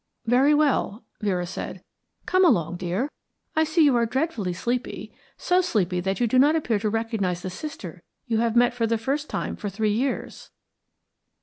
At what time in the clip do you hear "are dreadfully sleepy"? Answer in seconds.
3.97-5.13